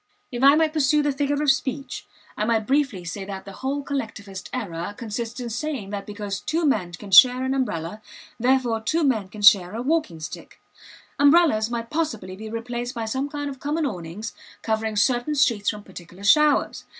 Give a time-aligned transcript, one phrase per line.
[0.31, 3.83] If I might pursue the figure of speech, I might briefly say that the whole
[3.83, 8.01] Collectivist error consists in saying that because two men can share an umbrella,
[8.39, 10.59] therefore two men can share a walking stick.
[11.19, 14.33] Umbrellas might possibly be replaced by some kind of common awnings
[14.63, 16.83] covering certain streets from particular showers.